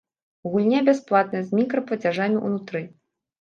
Гульня 0.53 0.79
бясплатная 0.87 1.41
з 1.49 1.59
мікраплацяжамі 1.59 2.41
унутры. 2.49 2.83